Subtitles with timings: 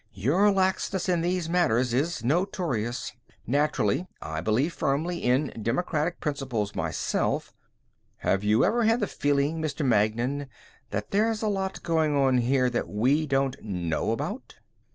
[0.15, 3.13] "Your laxness in these matters is notorious.
[3.45, 7.53] Naturally, I believe firmly in democratic principles myself"
[8.27, 9.85] "Have you ever had a feeling, Mr.
[9.85, 10.47] Magnan,
[10.89, 14.55] that there's a lot going on here that we don't know about?"